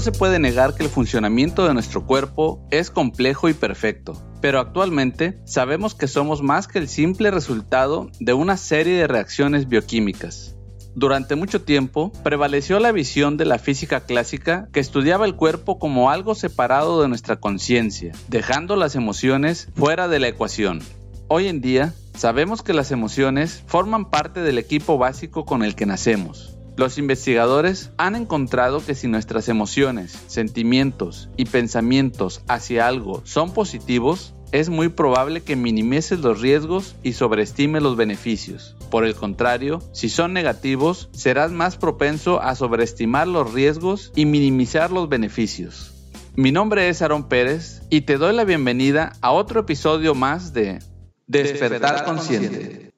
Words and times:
No 0.00 0.04
se 0.04 0.12
puede 0.12 0.38
negar 0.38 0.74
que 0.74 0.82
el 0.82 0.88
funcionamiento 0.88 1.68
de 1.68 1.74
nuestro 1.74 2.06
cuerpo 2.06 2.66
es 2.70 2.90
complejo 2.90 3.50
y 3.50 3.52
perfecto, 3.52 4.16
pero 4.40 4.58
actualmente 4.58 5.38
sabemos 5.44 5.94
que 5.94 6.08
somos 6.08 6.40
más 6.40 6.68
que 6.68 6.78
el 6.78 6.88
simple 6.88 7.30
resultado 7.30 8.10
de 8.18 8.32
una 8.32 8.56
serie 8.56 8.96
de 8.96 9.06
reacciones 9.06 9.68
bioquímicas. 9.68 10.56
Durante 10.94 11.36
mucho 11.36 11.60
tiempo 11.60 12.12
prevaleció 12.24 12.80
la 12.80 12.92
visión 12.92 13.36
de 13.36 13.44
la 13.44 13.58
física 13.58 14.00
clásica 14.00 14.70
que 14.72 14.80
estudiaba 14.80 15.26
el 15.26 15.36
cuerpo 15.36 15.78
como 15.78 16.10
algo 16.10 16.34
separado 16.34 17.02
de 17.02 17.08
nuestra 17.08 17.36
conciencia, 17.36 18.12
dejando 18.28 18.76
las 18.76 18.96
emociones 18.96 19.68
fuera 19.74 20.08
de 20.08 20.18
la 20.18 20.28
ecuación. 20.28 20.80
Hoy 21.28 21.46
en 21.46 21.60
día 21.60 21.92
sabemos 22.16 22.62
que 22.62 22.72
las 22.72 22.90
emociones 22.90 23.62
forman 23.66 24.08
parte 24.08 24.40
del 24.40 24.56
equipo 24.56 24.96
básico 24.96 25.44
con 25.44 25.62
el 25.62 25.74
que 25.74 25.84
nacemos. 25.84 26.56
Los 26.76 26.98
investigadores 26.98 27.90
han 27.96 28.16
encontrado 28.16 28.84
que 28.84 28.94
si 28.94 29.08
nuestras 29.08 29.48
emociones, 29.48 30.16
sentimientos 30.28 31.28
y 31.36 31.44
pensamientos 31.44 32.42
hacia 32.48 32.86
algo 32.86 33.22
son 33.24 33.52
positivos, 33.52 34.34
es 34.52 34.68
muy 34.68 34.88
probable 34.88 35.42
que 35.42 35.56
minimices 35.56 36.20
los 36.20 36.40
riesgos 36.40 36.96
y 37.02 37.12
sobreestimes 37.12 37.82
los 37.82 37.96
beneficios. 37.96 38.76
Por 38.90 39.04
el 39.04 39.14
contrario, 39.14 39.80
si 39.92 40.08
son 40.08 40.32
negativos, 40.32 41.08
serás 41.12 41.52
más 41.52 41.76
propenso 41.76 42.40
a 42.42 42.54
sobreestimar 42.54 43.28
los 43.28 43.52
riesgos 43.52 44.12
y 44.16 44.26
minimizar 44.26 44.90
los 44.90 45.08
beneficios. 45.08 45.92
Mi 46.36 46.52
nombre 46.52 46.88
es 46.88 47.02
Aaron 47.02 47.28
Pérez 47.28 47.82
y 47.90 48.02
te 48.02 48.16
doy 48.16 48.34
la 48.34 48.44
bienvenida 48.44 49.12
a 49.20 49.32
otro 49.32 49.60
episodio 49.60 50.14
más 50.14 50.52
de 50.52 50.78
Despertar, 51.26 52.04
Consciente. 52.04 52.89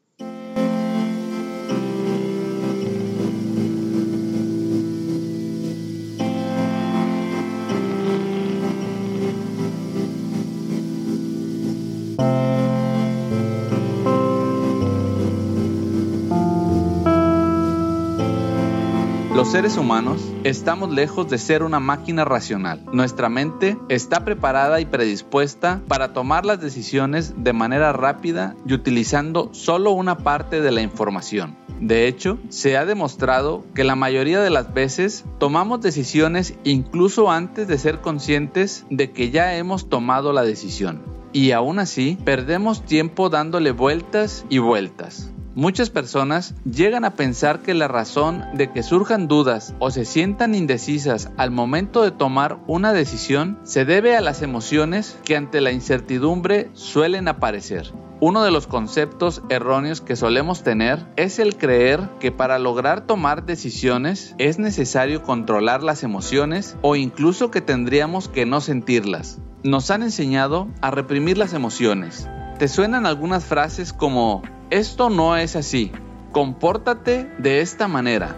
Los 19.43 19.51
seres 19.51 19.77
humanos 19.77 20.23
estamos 20.45 20.93
lejos 20.93 21.29
de 21.29 21.37
ser 21.37 21.65
una 21.65 21.81
máquina 21.81 22.25
racional. 22.25 22.81
Nuestra 22.93 23.29
mente 23.29 23.77
está 23.89 24.25
preparada 24.25 24.81
y 24.81 24.85
predispuesta 24.85 25.81
para 25.89 26.13
tomar 26.13 26.47
las 26.47 26.61
decisiones 26.61 27.35
de 27.37 27.53
manera 27.53 27.93
rápida 27.93 28.55
y 28.65 28.73
utilizando 28.73 29.49
solo 29.53 29.91
una 29.91 30.19
parte 30.19 30.61
de 30.61 30.71
la 30.71 30.81
información. 30.81 31.57
De 31.81 32.07
hecho, 32.07 32.39
se 32.51 32.77
ha 32.77 32.87
demostrado 32.87 33.65
que 33.75 33.83
la 33.83 33.97
mayoría 33.97 34.39
de 34.41 34.51
las 34.51 34.73
veces 34.73 35.25
tomamos 35.41 35.81
decisiones 35.81 36.55
incluso 36.63 37.29
antes 37.29 37.67
de 37.67 37.79
ser 37.79 38.01
conscientes 38.01 38.87
de 38.91 39.11
que 39.11 39.33
ya 39.33 39.57
hemos 39.57 39.89
tomado 39.89 40.33
la 40.33 40.45
decisión. 40.45 41.03
Y 41.33 41.51
aún 41.51 41.81
así, 41.81 42.17
perdemos 42.25 42.87
tiempo 42.87 43.29
dándole 43.29 43.73
vueltas 43.73 44.45
y 44.49 44.59
vueltas. 44.59 45.33
Muchas 45.55 45.91
personas 45.91 46.55
llegan 46.65 47.05
a 47.05 47.11
pensar 47.11 47.61
que 47.61 47.75
la 47.75 47.87
razón 47.87 48.43
de 48.55 48.71
que 48.73 48.83
surjan 48.83 49.29
dudas 49.29 49.75
o 49.81 49.91
se 49.91 50.07
sientan 50.07 50.55
indecisas 50.55 51.31
al 51.37 51.51
momento 51.51 52.03
de 52.03 52.11
tomar 52.11 52.59
una 52.67 52.95
decisión 52.95 53.59
se 53.63 53.85
debe 53.85 54.17
a 54.17 54.23
las 54.23 54.41
emociones 54.41 55.19
que 55.25 55.37
ante 55.37 55.61
la 55.61 55.71
incertidumbre 55.71 56.71
suelen 56.73 57.29
aparecer. 57.29 57.93
Uno 58.19 58.43
de 58.45 58.51
los 58.51 58.67
conceptos 58.67 59.43
erróneos 59.51 60.01
que 60.01 60.17
solemos 60.17 60.63
tener 60.63 61.05
es 61.17 61.39
el 61.39 61.59
creer 61.59 62.01
que 62.19 62.33
para 62.33 62.59
lograr 62.59 63.07
tomar 63.07 63.45
decisiones 63.45 64.35
es 64.39 64.59
necesario 64.59 65.23
controlar 65.23 65.83
las 65.83 66.03
emociones 66.03 66.79
o 66.81 66.97
incluso 66.97 67.51
que 67.51 67.61
tendríamos 67.61 68.29
que 68.29 68.47
no 68.47 68.63
sentirlas. 68.63 69.39
Nos 69.65 69.91
han 69.91 70.03
enseñado 70.03 70.69
a 70.81 70.91
reprimir 70.91 71.37
las 71.37 71.53
emociones. 71.53 72.27
¿Te 72.59 72.69
suenan 72.69 73.05
algunas 73.05 73.45
frases 73.45 73.93
como 73.93 74.43
esto 74.73 75.11
no 75.11 75.37
es 75.37 75.55
así. 75.55 75.93
Compórtate 76.33 77.31
de 77.39 77.61
esta 77.61 77.89
manera. 77.89 78.35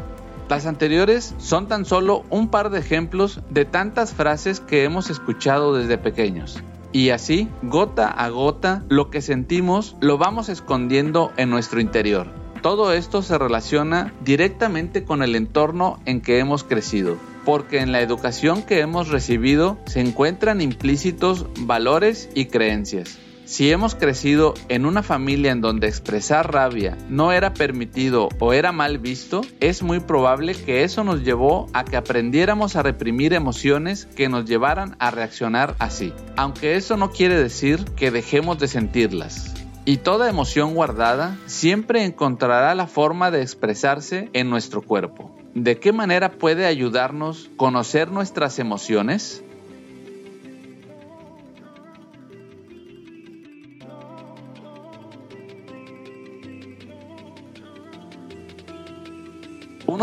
Las 0.48 0.66
anteriores 0.66 1.32
son 1.38 1.68
tan 1.68 1.84
solo 1.84 2.24
un 2.28 2.48
par 2.48 2.70
de 2.70 2.80
ejemplos 2.80 3.40
de 3.50 3.64
tantas 3.64 4.12
frases 4.12 4.58
que 4.58 4.82
hemos 4.82 5.10
escuchado 5.10 5.74
desde 5.74 5.96
pequeños. 5.96 6.60
Y 6.90 7.10
así, 7.10 7.48
gota 7.62 8.08
a 8.08 8.28
gota, 8.30 8.82
lo 8.88 9.10
que 9.10 9.22
sentimos 9.22 9.96
lo 10.00 10.18
vamos 10.18 10.48
escondiendo 10.48 11.32
en 11.36 11.50
nuestro 11.50 11.80
interior. 11.80 12.26
Todo 12.62 12.92
esto 12.92 13.22
se 13.22 13.38
relaciona 13.38 14.12
directamente 14.24 15.04
con 15.04 15.22
el 15.22 15.36
entorno 15.36 16.00
en 16.04 16.20
que 16.20 16.40
hemos 16.40 16.64
crecido, 16.64 17.16
porque 17.44 17.78
en 17.78 17.92
la 17.92 18.00
educación 18.00 18.62
que 18.62 18.80
hemos 18.80 19.08
recibido 19.08 19.78
se 19.86 20.00
encuentran 20.00 20.60
implícitos 20.60 21.46
valores 21.60 22.28
y 22.34 22.46
creencias. 22.46 23.18
Si 23.46 23.70
hemos 23.70 23.94
crecido 23.94 24.54
en 24.70 24.86
una 24.86 25.02
familia 25.02 25.52
en 25.52 25.60
donde 25.60 25.86
expresar 25.86 26.50
rabia 26.52 26.96
no 27.10 27.30
era 27.30 27.52
permitido 27.52 28.30
o 28.38 28.54
era 28.54 28.72
mal 28.72 28.98
visto, 28.98 29.42
es 29.60 29.82
muy 29.82 30.00
probable 30.00 30.54
que 30.54 30.82
eso 30.82 31.04
nos 31.04 31.22
llevó 31.22 31.66
a 31.74 31.84
que 31.84 31.98
aprendiéramos 31.98 32.74
a 32.74 32.82
reprimir 32.82 33.34
emociones 33.34 34.06
que 34.16 34.30
nos 34.30 34.46
llevaran 34.46 34.96
a 34.98 35.10
reaccionar 35.10 35.76
así, 35.78 36.14
aunque 36.36 36.76
eso 36.76 36.96
no 36.96 37.10
quiere 37.10 37.34
decir 37.36 37.84
que 37.96 38.10
dejemos 38.10 38.58
de 38.58 38.68
sentirlas. 38.68 39.54
Y 39.84 39.98
toda 39.98 40.30
emoción 40.30 40.74
guardada 40.74 41.36
siempre 41.44 42.04
encontrará 42.04 42.74
la 42.74 42.86
forma 42.86 43.30
de 43.30 43.42
expresarse 43.42 44.30
en 44.32 44.48
nuestro 44.48 44.80
cuerpo. 44.80 45.36
¿De 45.54 45.78
qué 45.78 45.92
manera 45.92 46.32
puede 46.32 46.64
ayudarnos 46.64 47.50
conocer 47.56 48.10
nuestras 48.10 48.58
emociones? 48.58 49.44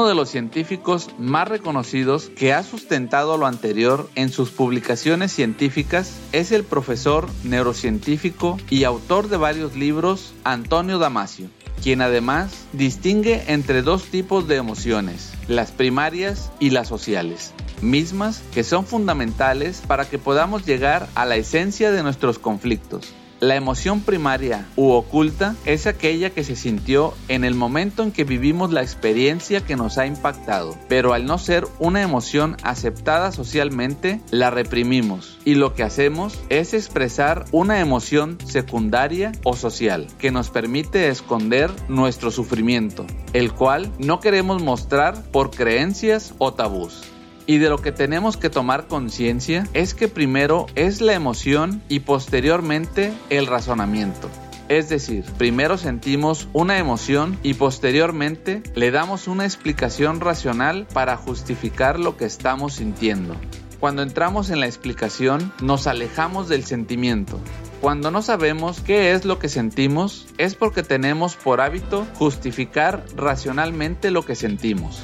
Uno 0.01 0.09
de 0.09 0.15
los 0.15 0.29
científicos 0.29 1.11
más 1.19 1.47
reconocidos 1.47 2.31
que 2.35 2.53
ha 2.53 2.63
sustentado 2.63 3.37
lo 3.37 3.45
anterior 3.45 4.09
en 4.15 4.31
sus 4.31 4.49
publicaciones 4.49 5.31
científicas 5.31 6.15
es 6.31 6.51
el 6.51 6.63
profesor 6.63 7.29
neurocientífico 7.43 8.57
y 8.71 8.83
autor 8.83 9.29
de 9.29 9.37
varios 9.37 9.75
libros 9.75 10.33
Antonio 10.43 10.97
Damasio, 10.97 11.49
quien 11.83 12.01
además 12.01 12.65
distingue 12.73 13.43
entre 13.53 13.83
dos 13.83 14.05
tipos 14.05 14.47
de 14.47 14.55
emociones, 14.55 15.33
las 15.47 15.71
primarias 15.71 16.51
y 16.59 16.71
las 16.71 16.87
sociales 16.87 17.53
mismas 17.83 18.41
que 18.53 18.63
son 18.63 18.85
fundamentales 18.85 19.81
para 19.87 20.05
que 20.05 20.19
podamos 20.19 20.65
llegar 20.65 21.07
a 21.15 21.25
la 21.25 21.35
esencia 21.35 21.91
de 21.91 22.03
nuestros 22.03 22.39
conflictos. 22.39 23.13
La 23.41 23.55
emoción 23.55 24.01
primaria 24.01 24.67
u 24.75 24.91
oculta 24.91 25.55
es 25.65 25.87
aquella 25.87 26.29
que 26.29 26.43
se 26.43 26.55
sintió 26.55 27.15
en 27.27 27.43
el 27.43 27.55
momento 27.55 28.03
en 28.03 28.11
que 28.11 28.23
vivimos 28.23 28.71
la 28.71 28.83
experiencia 28.83 29.61
que 29.61 29.75
nos 29.75 29.97
ha 29.97 30.05
impactado, 30.05 30.77
pero 30.87 31.13
al 31.13 31.25
no 31.25 31.39
ser 31.39 31.67
una 31.79 32.03
emoción 32.03 32.55
aceptada 32.61 33.31
socialmente, 33.31 34.21
la 34.29 34.51
reprimimos 34.51 35.39
y 35.43 35.55
lo 35.55 35.73
que 35.73 35.81
hacemos 35.81 36.39
es 36.49 36.75
expresar 36.75 37.45
una 37.51 37.79
emoción 37.79 38.37
secundaria 38.45 39.31
o 39.43 39.55
social 39.55 40.05
que 40.19 40.29
nos 40.29 40.51
permite 40.51 41.07
esconder 41.07 41.71
nuestro 41.89 42.29
sufrimiento, 42.29 43.07
el 43.33 43.53
cual 43.53 43.91
no 43.97 44.19
queremos 44.19 44.61
mostrar 44.61 45.19
por 45.31 45.49
creencias 45.49 46.35
o 46.37 46.53
tabús. 46.53 47.11
Y 47.45 47.57
de 47.57 47.69
lo 47.69 47.79
que 47.79 47.91
tenemos 47.91 48.37
que 48.37 48.49
tomar 48.49 48.87
conciencia 48.87 49.67
es 49.73 49.93
que 49.93 50.07
primero 50.07 50.67
es 50.75 51.01
la 51.01 51.13
emoción 51.13 51.81
y 51.89 52.01
posteriormente 52.01 53.13
el 53.29 53.47
razonamiento. 53.47 54.29
Es 54.69 54.87
decir, 54.87 55.25
primero 55.37 55.77
sentimos 55.77 56.47
una 56.53 56.77
emoción 56.77 57.37
y 57.43 57.55
posteriormente 57.55 58.63
le 58.73 58.91
damos 58.91 59.27
una 59.27 59.43
explicación 59.43 60.21
racional 60.21 60.87
para 60.93 61.17
justificar 61.17 61.99
lo 61.99 62.15
que 62.15 62.23
estamos 62.23 62.75
sintiendo. 62.75 63.35
Cuando 63.81 64.01
entramos 64.01 64.49
en 64.49 64.59
la 64.59 64.67
explicación, 64.67 65.51
nos 65.59 65.87
alejamos 65.87 66.47
del 66.47 66.63
sentimiento. 66.63 67.39
Cuando 67.81 68.11
no 68.11 68.21
sabemos 68.21 68.79
qué 68.79 69.11
es 69.11 69.25
lo 69.25 69.39
que 69.39 69.49
sentimos, 69.49 70.27
es 70.37 70.55
porque 70.55 70.83
tenemos 70.83 71.35
por 71.35 71.59
hábito 71.59 72.05
justificar 72.13 73.03
racionalmente 73.15 74.11
lo 74.11 74.23
que 74.23 74.35
sentimos. 74.35 75.01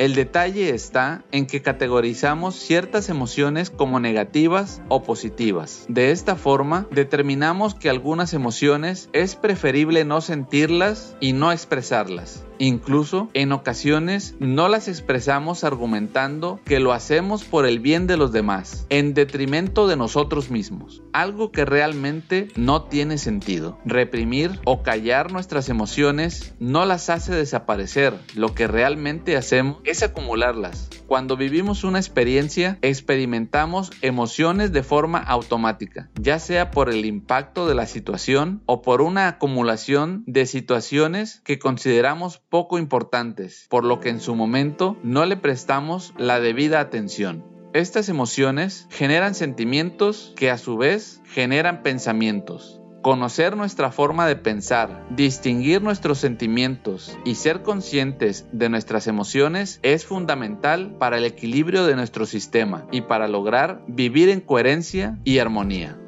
El 0.00 0.14
detalle 0.14 0.70
está 0.70 1.24
en 1.30 1.44
que 1.46 1.60
categorizamos 1.60 2.54
ciertas 2.54 3.10
emociones 3.10 3.68
como 3.68 4.00
negativas 4.00 4.80
o 4.88 5.02
positivas. 5.02 5.84
De 5.90 6.10
esta 6.10 6.36
forma, 6.36 6.86
determinamos 6.90 7.74
que 7.74 7.90
algunas 7.90 8.32
emociones 8.32 9.10
es 9.12 9.36
preferible 9.36 10.06
no 10.06 10.22
sentirlas 10.22 11.18
y 11.20 11.34
no 11.34 11.52
expresarlas. 11.52 12.46
Incluso 12.62 13.30
en 13.32 13.52
ocasiones 13.52 14.34
no 14.38 14.68
las 14.68 14.86
expresamos 14.86 15.64
argumentando 15.64 16.60
que 16.66 16.78
lo 16.78 16.92
hacemos 16.92 17.42
por 17.42 17.64
el 17.64 17.80
bien 17.80 18.06
de 18.06 18.18
los 18.18 18.32
demás, 18.32 18.86
en 18.90 19.14
detrimento 19.14 19.88
de 19.88 19.96
nosotros 19.96 20.50
mismos, 20.50 21.02
algo 21.14 21.52
que 21.52 21.64
realmente 21.64 22.48
no 22.56 22.82
tiene 22.82 23.16
sentido. 23.16 23.78
Reprimir 23.86 24.60
o 24.66 24.82
callar 24.82 25.32
nuestras 25.32 25.70
emociones 25.70 26.54
no 26.58 26.84
las 26.84 27.08
hace 27.08 27.34
desaparecer, 27.34 28.12
lo 28.34 28.54
que 28.54 28.66
realmente 28.66 29.38
hacemos 29.38 29.78
es 29.84 30.02
acumularlas. 30.02 30.90
Cuando 31.06 31.38
vivimos 31.38 31.82
una 31.82 31.98
experiencia, 31.98 32.78
experimentamos 32.82 33.90
emociones 34.02 34.70
de 34.70 34.82
forma 34.82 35.18
automática, 35.18 36.10
ya 36.20 36.38
sea 36.38 36.70
por 36.70 36.90
el 36.90 37.06
impacto 37.06 37.66
de 37.66 37.74
la 37.74 37.86
situación 37.86 38.62
o 38.66 38.82
por 38.82 39.00
una 39.00 39.28
acumulación 39.28 40.24
de 40.26 40.44
situaciones 40.44 41.40
que 41.42 41.58
consideramos 41.58 42.42
poco 42.50 42.78
importantes, 42.78 43.66
por 43.70 43.84
lo 43.84 44.00
que 44.00 44.10
en 44.10 44.20
su 44.20 44.34
momento 44.34 44.96
no 45.02 45.24
le 45.24 45.36
prestamos 45.36 46.12
la 46.18 46.40
debida 46.40 46.80
atención. 46.80 47.44
Estas 47.72 48.08
emociones 48.08 48.88
generan 48.90 49.36
sentimientos 49.36 50.32
que 50.34 50.50
a 50.50 50.58
su 50.58 50.76
vez 50.76 51.22
generan 51.24 51.84
pensamientos. 51.84 52.80
Conocer 53.02 53.56
nuestra 53.56 53.92
forma 53.92 54.26
de 54.26 54.34
pensar, 54.34 55.06
distinguir 55.10 55.80
nuestros 55.80 56.18
sentimientos 56.18 57.16
y 57.24 57.36
ser 57.36 57.62
conscientes 57.62 58.46
de 58.52 58.68
nuestras 58.68 59.06
emociones 59.06 59.78
es 59.82 60.04
fundamental 60.04 60.96
para 60.98 61.18
el 61.18 61.24
equilibrio 61.24 61.86
de 61.86 61.94
nuestro 61.94 62.26
sistema 62.26 62.86
y 62.90 63.02
para 63.02 63.28
lograr 63.28 63.82
vivir 63.86 64.28
en 64.28 64.40
coherencia 64.40 65.18
y 65.24 65.38
armonía. 65.38 65.99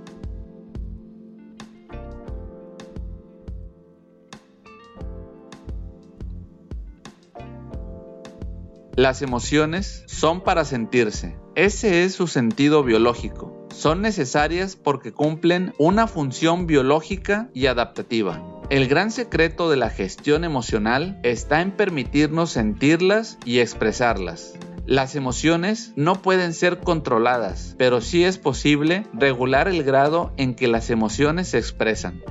Las 8.97 9.23
emociones 9.23 10.05
son 10.07 10.43
para 10.43 10.65
sentirse. 10.65 11.37
Ese 11.55 12.05
es 12.05 12.15
su 12.15 12.27
sentido 12.27 12.83
biológico 12.85 13.63
son 13.73 14.03
necesarias 14.03 14.77
porque 14.77 15.13
cumplen 15.13 15.75
una 15.79 16.07
función 16.07 16.67
biológica 16.67 17.49
y 17.55 17.67
adaptativa. 17.67 18.43
El 18.71 18.87
gran 18.87 19.11
secreto 19.11 19.71
de 19.71 19.77
la 19.77 19.91
gestión 19.91 20.45
emocional 20.45 21.19
está 21.23 21.61
en 21.61 21.73
permitirnos 21.73 22.51
sentirlas 22.51 23.39
y 23.45 23.59
expresarlas. 23.59 24.55
Las 24.87 25.15
emociones 25.15 25.93
no 25.97 26.23
pueden 26.23 26.55
ser 26.55 26.81
controladas, 26.81 27.75
pero 27.79 28.01
sí 28.01 28.25
es 28.25 28.39
posible 28.39 29.07
regular 29.13 29.69
el 29.69 29.85
grado 29.85 30.33
en 30.37 30.55
que 30.55 30.69
las 30.69 30.91
emociones 30.91 31.49
se 31.49 31.59
expresan. 31.59 32.23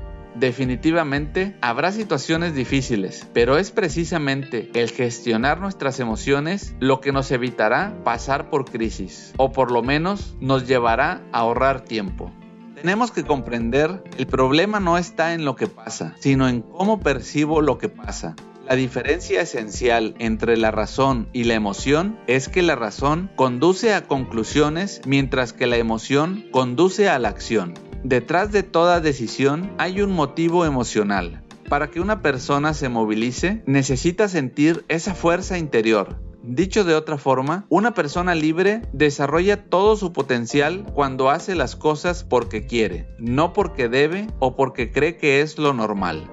Definitivamente 0.42 1.56
habrá 1.62 1.92
situaciones 1.92 2.56
difíciles, 2.56 3.28
pero 3.32 3.60
es 3.60 3.70
precisamente 3.70 4.72
el 4.74 4.90
gestionar 4.90 5.60
nuestras 5.60 6.00
emociones 6.00 6.74
lo 6.80 7.00
que 7.00 7.12
nos 7.12 7.30
evitará 7.30 7.94
pasar 8.04 8.50
por 8.50 8.66
crisis, 8.66 9.36
o 9.38 9.52
por 9.52 9.70
lo 9.70 9.84
menos 9.84 10.36
nos 10.40 10.68
llevará 10.68 11.22
a 11.32 11.42
ahorrar 11.42 11.82
tiempo. 11.82 12.32
Tenemos 12.74 13.12
que 13.12 13.24
comprender 13.24 14.04
el 14.18 14.26
problema 14.26 14.80
no 14.80 14.98
está 14.98 15.36
en 15.36 15.46
lo 15.46 15.56
que 15.56 15.68
pasa, 15.68 16.16
sino 16.20 16.50
en 16.50 16.64
cómo 16.64 17.02
percibo 17.02 17.62
lo 17.62 17.78
que 17.78 17.90
pasa. 17.90 18.36
La 18.68 18.76
diferencia 18.76 19.42
esencial 19.42 20.16
entre 20.18 20.58
la 20.58 20.72
razón 20.72 21.30
y 21.34 21.44
la 21.44 21.54
emoción 21.54 22.18
es 22.26 22.50
que 22.50 22.64
la 22.64 22.76
razón 22.76 23.30
conduce 23.36 23.94
a 23.94 24.08
conclusiones 24.08 25.02
mientras 25.06 25.54
que 25.54 25.68
la 25.68 25.78
emoción 25.78 26.46
conduce 26.52 27.10
a 27.10 27.20
la 27.20 27.30
acción. 27.30 27.76
Detrás 28.04 28.52
de 28.52 28.64
toda 28.64 29.00
decisión 29.00 29.72
hay 29.78 30.02
un 30.02 30.12
motivo 30.12 30.66
emocional. 30.66 31.44
Para 31.70 31.92
que 31.92 32.02
una 32.02 32.22
persona 32.22 32.74
se 32.74 32.90
movilice, 32.90 33.62
necesita 33.68 34.28
sentir 34.28 34.84
esa 34.88 35.14
fuerza 35.14 35.60
interior. 35.60 36.20
Dicho 36.44 36.84
de 36.84 36.96
otra 36.96 37.20
forma, 37.20 37.68
una 37.70 37.94
persona 37.94 38.34
libre 38.34 38.82
desarrolla 38.92 39.66
todo 39.70 39.96
su 39.96 40.12
potencial 40.12 40.84
cuando 40.96 41.30
hace 41.30 41.54
las 41.54 41.76
cosas 41.76 42.24
porque 42.24 42.66
quiere, 42.66 43.08
no 43.20 43.54
porque 43.54 43.88
debe 43.88 44.28
o 44.40 44.56
porque 44.56 44.92
cree 44.92 45.18
que 45.18 45.42
es 45.42 45.60
lo 45.60 45.74
normal. 45.74 46.28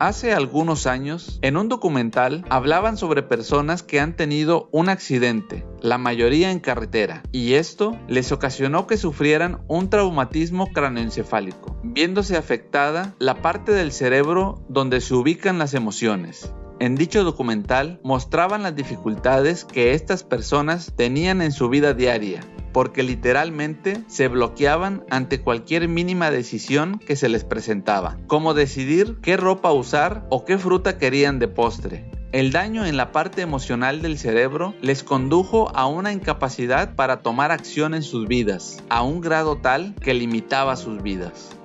Hace 0.00 0.32
algunos 0.32 0.86
años, 0.86 1.40
en 1.42 1.56
un 1.56 1.68
documental, 1.68 2.44
hablaban 2.50 2.96
sobre 2.96 3.24
personas 3.24 3.82
que 3.82 3.98
han 3.98 4.14
tenido 4.14 4.68
un 4.70 4.88
accidente, 4.88 5.66
la 5.80 5.98
mayoría 5.98 6.52
en 6.52 6.60
carretera, 6.60 7.24
y 7.32 7.54
esto 7.54 7.98
les 8.06 8.30
ocasionó 8.30 8.86
que 8.86 8.96
sufrieran 8.96 9.62
un 9.66 9.90
traumatismo 9.90 10.68
cráneoencefálico, 10.68 11.76
viéndose 11.82 12.36
afectada 12.36 13.16
la 13.18 13.42
parte 13.42 13.72
del 13.72 13.90
cerebro 13.90 14.64
donde 14.68 15.00
se 15.00 15.14
ubican 15.14 15.58
las 15.58 15.74
emociones. 15.74 16.52
En 16.78 16.94
dicho 16.94 17.24
documental 17.24 17.98
mostraban 18.04 18.62
las 18.62 18.76
dificultades 18.76 19.64
que 19.64 19.94
estas 19.94 20.22
personas 20.22 20.92
tenían 20.94 21.42
en 21.42 21.50
su 21.50 21.68
vida 21.68 21.92
diaria, 21.92 22.44
porque 22.78 23.02
literalmente 23.02 24.04
se 24.06 24.28
bloqueaban 24.28 25.02
ante 25.10 25.40
cualquier 25.40 25.88
mínima 25.88 26.30
decisión 26.30 27.00
que 27.00 27.16
se 27.16 27.28
les 27.28 27.42
presentaba, 27.42 28.18
como 28.28 28.54
decidir 28.54 29.18
qué 29.20 29.36
ropa 29.36 29.72
usar 29.72 30.24
o 30.30 30.44
qué 30.44 30.58
fruta 30.58 30.96
querían 30.96 31.40
de 31.40 31.48
postre. 31.48 32.08
El 32.30 32.52
daño 32.52 32.86
en 32.86 32.96
la 32.96 33.10
parte 33.10 33.42
emocional 33.42 34.00
del 34.00 34.16
cerebro 34.16 34.74
les 34.80 35.02
condujo 35.02 35.72
a 35.74 35.88
una 35.88 36.12
incapacidad 36.12 36.94
para 36.94 37.20
tomar 37.20 37.50
acción 37.50 37.94
en 37.94 38.04
sus 38.04 38.28
vidas, 38.28 38.80
a 38.90 39.02
un 39.02 39.20
grado 39.22 39.56
tal 39.56 39.96
que 39.96 40.14
limitaba 40.14 40.76
sus 40.76 41.02
vidas. 41.02 41.58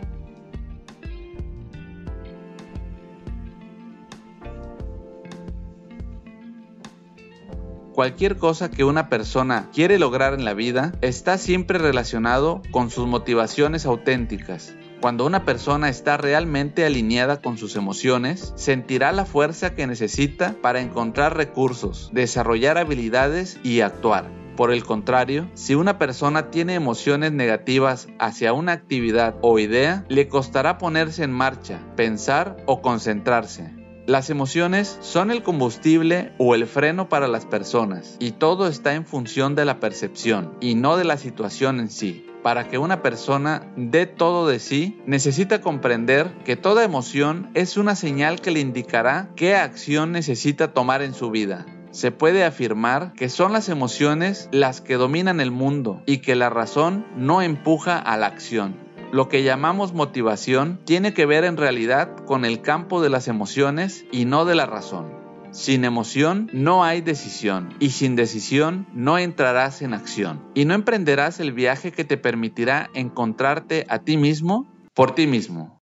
Cualquier 7.93 8.37
cosa 8.37 8.71
que 8.71 8.83
una 8.83 9.07
persona 9.07 9.69
quiere 9.71 9.99
lograr 9.99 10.33
en 10.33 10.45
la 10.45 10.55
vida 10.55 10.93
está 11.01 11.37
siempre 11.37 11.77
relacionado 11.77 12.63
con 12.71 12.89
sus 12.89 13.05
motivaciones 13.05 13.85
auténticas. 13.85 14.73
Cuando 14.99 15.27
una 15.27 15.45
persona 15.45 15.89
está 15.89 16.17
realmente 16.17 16.85
alineada 16.85 17.39
con 17.39 17.59
sus 17.59 17.75
emociones, 17.75 18.51
sentirá 18.55 19.11
la 19.11 19.25
fuerza 19.25 19.75
que 19.75 19.85
necesita 19.85 20.55
para 20.59 20.81
encontrar 20.81 21.37
recursos, 21.37 22.09
desarrollar 22.13 22.79
habilidades 22.79 23.59
y 23.63 23.81
actuar. 23.81 24.31
Por 24.57 24.71
el 24.71 24.83
contrario, 24.83 25.51
si 25.53 25.75
una 25.75 25.99
persona 25.99 26.49
tiene 26.49 26.73
emociones 26.73 27.31
negativas 27.31 28.07
hacia 28.17 28.53
una 28.53 28.71
actividad 28.71 29.35
o 29.41 29.59
idea, 29.59 30.03
le 30.09 30.27
costará 30.27 30.79
ponerse 30.79 31.23
en 31.23 31.31
marcha, 31.31 31.79
pensar 31.95 32.57
o 32.65 32.81
concentrarse. 32.81 33.82
Las 34.05 34.29
emociones 34.29 34.97
son 34.99 35.31
el 35.31 35.43
combustible 35.43 36.33
o 36.37 36.55
el 36.55 36.67
freno 36.67 37.07
para 37.07 37.29
las 37.29 37.45
personas 37.45 38.17
y 38.19 38.31
todo 38.31 38.67
está 38.67 38.95
en 38.95 39.05
función 39.05 39.55
de 39.55 39.63
la 39.63 39.79
percepción 39.79 40.57
y 40.59 40.75
no 40.75 40.97
de 40.97 41.05
la 41.05 41.15
situación 41.15 41.79
en 41.79 41.89
sí. 41.89 42.27
Para 42.43 42.67
que 42.67 42.77
una 42.77 43.01
persona 43.01 43.71
dé 43.77 44.05
todo 44.05 44.45
de 44.45 44.59
sí, 44.59 45.01
necesita 45.05 45.61
comprender 45.61 46.33
que 46.43 46.57
toda 46.57 46.83
emoción 46.83 47.49
es 47.53 47.77
una 47.77 47.95
señal 47.95 48.41
que 48.41 48.51
le 48.51 48.59
indicará 48.59 49.29
qué 49.37 49.55
acción 49.55 50.11
necesita 50.11 50.73
tomar 50.73 51.01
en 51.01 51.13
su 51.13 51.31
vida. 51.31 51.65
Se 51.91 52.11
puede 52.11 52.43
afirmar 52.43 53.13
que 53.13 53.29
son 53.29 53.53
las 53.53 53.69
emociones 53.69 54.49
las 54.51 54.81
que 54.81 54.95
dominan 54.95 55.39
el 55.39 55.51
mundo 55.51 56.03
y 56.05 56.17
que 56.17 56.35
la 56.35 56.49
razón 56.49 57.05
no 57.15 57.41
empuja 57.41 57.99
a 57.99 58.17
la 58.17 58.27
acción. 58.27 58.82
Lo 59.13 59.29
que 59.29 59.43
llamamos 59.43 59.93
motivación 59.93 60.79
tiene 60.85 61.13
que 61.13 61.27
ver 61.27 61.43
en 61.43 61.55
realidad 61.55 62.17
con 62.25 62.45
el 62.45 62.63
campo 62.63 62.99
de 62.99 63.11
las 63.11 63.27
emociones 63.27 64.07
y 64.11 64.25
no 64.25 64.43
de 64.43 64.55
la 64.55 64.65
razón. 64.65 65.13
Sin 65.51 65.85
emoción 65.85 66.49
no 66.51 66.83
hay 66.83 67.01
decisión 67.01 67.75
y 67.79 67.91
sin 67.91 68.15
decisión 68.15 68.87
no 68.91 69.19
entrarás 69.19 69.83
en 69.83 69.93
acción 69.93 70.43
y 70.55 70.65
no 70.65 70.73
emprenderás 70.73 71.39
el 71.39 71.53
viaje 71.53 71.91
que 71.91 72.03
te 72.03 72.17
permitirá 72.17 72.89
encontrarte 72.95 73.85
a 73.87 73.99
ti 73.99 74.17
mismo 74.17 74.67
por 74.95 75.13
ti 75.13 75.27
mismo. 75.27 75.82